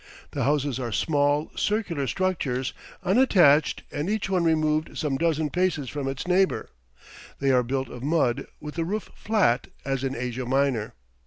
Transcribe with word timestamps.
The 0.31 0.45
houses 0.45 0.79
are 0.79 0.91
small, 0.91 1.51
circular 1.55 2.07
structures, 2.07 2.73
unattached, 3.03 3.83
and 3.91 4.09
each 4.09 4.31
one 4.31 4.43
removed 4.43 4.97
some 4.97 5.15
dozen 5.15 5.51
paces 5.51 5.89
from 5.91 6.07
its 6.07 6.27
neighbor; 6.27 6.69
they 7.37 7.51
are 7.51 7.61
built 7.61 7.87
of 7.87 8.01
mud 8.01 8.47
with 8.59 8.73
the 8.73 8.83
roof 8.83 9.11
flat, 9.13 9.67
as 9.85 10.03
in 10.03 10.15
Asia 10.15 10.45
Minor. 10.47 10.95